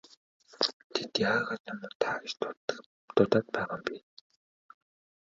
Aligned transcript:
Та 0.93 1.01
яагаад 1.31 1.61
намайг 1.67 1.93
та 2.03 2.09
гэж 2.21 2.31
дуудаад 2.41 3.47
байгаа 3.55 3.77
юм 3.79 3.85
бэ? 3.87 3.95